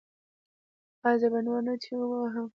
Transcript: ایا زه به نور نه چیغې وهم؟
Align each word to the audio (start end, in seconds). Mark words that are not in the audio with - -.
ایا 1.05 1.19
زه 1.21 1.27
به 1.33 1.39
نور 1.45 1.59
نه 1.67 1.73
چیغې 1.83 2.05
وهم؟ 2.07 2.47